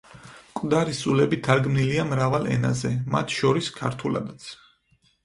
[0.51, 4.49] მკვდარი სულები თარგმნილია მრავალ ენაზე, მათ შორის ქართულადაც.